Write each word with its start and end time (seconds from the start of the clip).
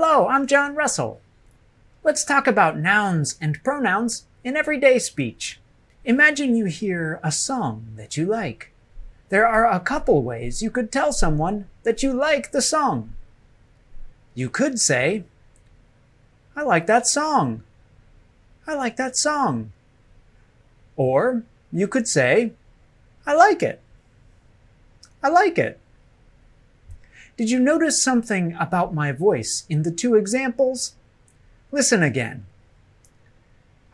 Hello, 0.00 0.28
I'm 0.28 0.46
John 0.46 0.76
Russell. 0.76 1.20
Let's 2.04 2.24
talk 2.24 2.46
about 2.46 2.78
nouns 2.78 3.36
and 3.40 3.60
pronouns 3.64 4.26
in 4.44 4.56
everyday 4.56 5.00
speech. 5.00 5.58
Imagine 6.04 6.54
you 6.54 6.66
hear 6.66 7.18
a 7.24 7.32
song 7.32 7.84
that 7.96 8.16
you 8.16 8.24
like. 8.24 8.70
There 9.28 9.44
are 9.44 9.66
a 9.66 9.80
couple 9.80 10.22
ways 10.22 10.62
you 10.62 10.70
could 10.70 10.92
tell 10.92 11.12
someone 11.12 11.66
that 11.82 12.00
you 12.00 12.12
like 12.12 12.52
the 12.52 12.62
song. 12.62 13.12
You 14.36 14.48
could 14.48 14.78
say, 14.78 15.24
I 16.54 16.62
like 16.62 16.86
that 16.86 17.08
song. 17.08 17.64
I 18.68 18.76
like 18.76 18.94
that 18.98 19.16
song. 19.16 19.72
Or 20.94 21.42
you 21.72 21.88
could 21.88 22.06
say, 22.06 22.52
I 23.26 23.34
like 23.34 23.64
it. 23.64 23.80
I 25.24 25.28
like 25.28 25.58
it. 25.58 25.80
Did 27.38 27.50
you 27.50 27.60
notice 27.60 28.02
something 28.02 28.56
about 28.58 28.92
my 28.92 29.12
voice 29.12 29.64
in 29.68 29.84
the 29.84 29.92
two 29.92 30.16
examples? 30.16 30.96
Listen 31.70 32.02
again. 32.02 32.46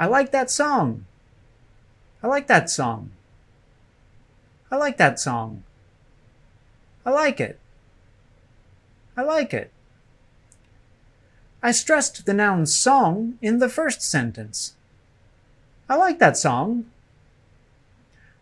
I 0.01 0.07
like 0.07 0.33
that 0.33 0.51
song. 0.51 1.05
I 2.23 2.27
like 2.27 2.47
that 2.47 2.71
song. 2.71 3.11
I 4.71 4.77
like 4.77 4.97
that 4.97 5.21
song. 5.21 5.63
I 7.05 7.11
like 7.11 7.39
it. 7.39 7.61
I 9.15 9.21
like 9.21 9.53
it. 9.53 9.71
I 11.63 11.71
stressed 11.71 12.25
the 12.25 12.33
noun 12.33 12.65
song 12.65 13.37
in 13.43 13.59
the 13.59 13.69
first 13.69 14.01
sentence. 14.01 14.73
I 15.87 15.97
like 15.97 16.19
that 16.19 16.39
song. 16.39 16.87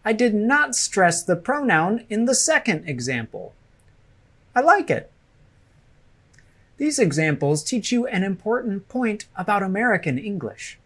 I 0.05 0.13
did 0.13 0.33
not 0.33 0.77
stress 0.77 1.25
the 1.25 1.35
pronoun 1.35 2.07
in 2.09 2.27
the 2.27 2.37
second 2.37 2.89
example. 2.89 3.42
I 4.55 4.61
like 4.61 4.91
it. 4.91 5.11
These 6.77 6.99
examples 6.99 7.63
teach 7.63 7.93
you 7.93 8.07
an 8.07 8.23
important 8.23 8.89
point 8.89 9.27
about 9.37 9.63
American 9.63 10.19
English. 10.19 10.79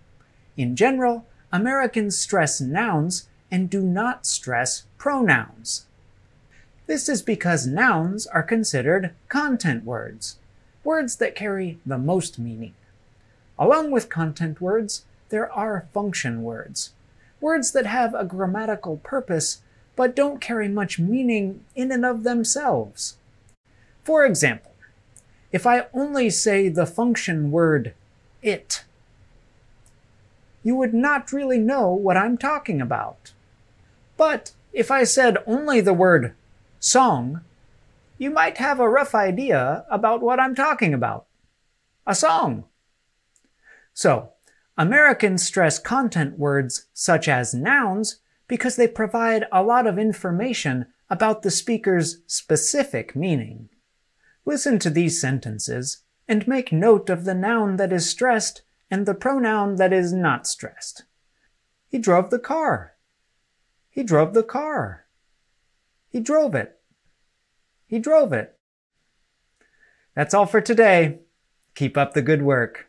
In 0.56 0.76
general, 0.76 1.26
Americans 1.52 2.18
stress 2.18 2.60
nouns 2.60 3.28
and 3.50 3.70
do 3.70 3.80
not 3.80 4.26
stress 4.26 4.84
pronouns. 4.98 5.86
This 6.86 7.08
is 7.08 7.22
because 7.22 7.66
nouns 7.66 8.26
are 8.26 8.42
considered 8.42 9.12
content 9.28 9.84
words, 9.84 10.38
words 10.84 11.16
that 11.16 11.34
carry 11.34 11.78
the 11.84 11.98
most 11.98 12.38
meaning. 12.38 12.74
Along 13.58 13.90
with 13.90 14.08
content 14.08 14.60
words, 14.60 15.04
there 15.30 15.50
are 15.52 15.88
function 15.92 16.42
words, 16.42 16.92
words 17.40 17.72
that 17.72 17.86
have 17.86 18.14
a 18.14 18.24
grammatical 18.24 18.98
purpose 18.98 19.62
but 19.96 20.14
don't 20.14 20.40
carry 20.40 20.68
much 20.68 20.98
meaning 20.98 21.64
in 21.74 21.90
and 21.90 22.04
of 22.04 22.22
themselves. 22.22 23.16
For 24.06 24.24
example, 24.24 24.70
if 25.50 25.66
I 25.66 25.88
only 25.92 26.30
say 26.30 26.68
the 26.68 26.86
function 26.86 27.50
word 27.50 27.92
it, 28.40 28.84
you 30.62 30.76
would 30.76 30.94
not 30.94 31.32
really 31.32 31.58
know 31.58 31.90
what 31.90 32.16
I'm 32.16 32.38
talking 32.38 32.80
about. 32.80 33.32
But 34.16 34.52
if 34.72 34.92
I 34.92 35.02
said 35.02 35.38
only 35.44 35.80
the 35.80 35.92
word 35.92 36.36
song, 36.78 37.40
you 38.16 38.30
might 38.30 38.58
have 38.58 38.78
a 38.78 38.88
rough 38.88 39.12
idea 39.12 39.84
about 39.90 40.22
what 40.22 40.38
I'm 40.38 40.54
talking 40.54 40.94
about. 40.94 41.26
A 42.06 42.14
song. 42.14 42.62
So, 43.92 44.34
Americans 44.78 45.44
stress 45.44 45.80
content 45.80 46.38
words 46.38 46.86
such 46.94 47.26
as 47.26 47.54
nouns 47.54 48.20
because 48.46 48.76
they 48.76 48.86
provide 48.86 49.46
a 49.50 49.64
lot 49.64 49.88
of 49.88 49.98
information 49.98 50.86
about 51.10 51.42
the 51.42 51.50
speaker's 51.50 52.20
specific 52.28 53.16
meaning. 53.16 53.68
Listen 54.46 54.78
to 54.78 54.88
these 54.88 55.20
sentences 55.20 56.04
and 56.28 56.46
make 56.46 56.72
note 56.72 57.10
of 57.10 57.24
the 57.24 57.34
noun 57.34 57.76
that 57.76 57.92
is 57.92 58.08
stressed 58.08 58.62
and 58.90 59.04
the 59.04 59.14
pronoun 59.14 59.74
that 59.76 59.92
is 59.92 60.12
not 60.12 60.46
stressed. 60.46 61.02
He 61.88 61.98
drove 61.98 62.30
the 62.30 62.38
car. 62.38 62.92
He 63.90 64.04
drove 64.04 64.34
the 64.34 64.44
car. 64.44 65.06
He 66.08 66.20
drove 66.20 66.54
it. 66.54 66.78
He 67.86 67.98
drove 67.98 68.32
it. 68.32 68.56
That's 70.14 70.32
all 70.32 70.46
for 70.46 70.60
today. 70.60 71.20
Keep 71.74 71.96
up 71.96 72.14
the 72.14 72.22
good 72.22 72.42
work. 72.42 72.86